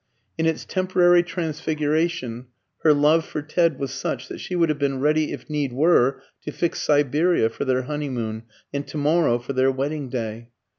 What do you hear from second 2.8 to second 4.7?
her love for Ted was such that she would